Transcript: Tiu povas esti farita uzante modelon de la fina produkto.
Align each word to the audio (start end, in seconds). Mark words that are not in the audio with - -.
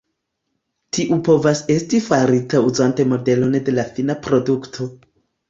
Tiu 0.97 1.19
povas 1.27 1.61
esti 1.73 1.99
farita 2.05 2.63
uzante 2.71 3.07
modelon 3.13 3.55
de 3.69 3.77
la 3.77 3.87
fina 3.93 4.19
produkto. 4.31 4.91